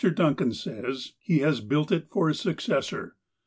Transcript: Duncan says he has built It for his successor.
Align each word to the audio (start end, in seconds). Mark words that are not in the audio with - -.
Duncan 0.15 0.51
says 0.51 1.13
he 1.21 1.41
has 1.41 1.61
built 1.61 1.91
It 1.91 2.07
for 2.09 2.29
his 2.29 2.39
successor. 2.39 3.17